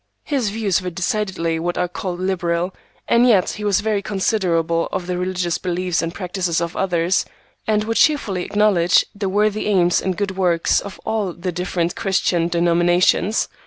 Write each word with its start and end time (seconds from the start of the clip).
His 0.23 0.49
views 0.49 0.81
were 0.81 0.89
decidedly 0.89 1.59
what 1.59 1.77
are 1.77 1.87
called 1.87 2.19
liberal, 2.19 2.73
and 3.07 3.27
yet 3.27 3.51
he 3.51 3.63
was 3.63 3.81
very 3.81 4.01
considerate 4.01 4.65
of 4.71 5.05
the 5.05 5.15
religious 5.15 5.59
beliefs 5.59 6.01
and 6.01 6.11
practices 6.11 6.59
of 6.59 6.75
others, 6.75 7.23
and 7.67 7.83
would 7.83 7.97
cheerfully 7.97 8.43
acknowledge 8.43 9.05
the 9.13 9.29
worthy 9.29 9.67
aims 9.67 10.01
and 10.01 10.17
good 10.17 10.35
works 10.37 10.79
of 10.81 10.99
all 11.05 11.33
the 11.33 11.51
different 11.51 11.95
Christian 11.95 12.47
denominations. 12.47 13.47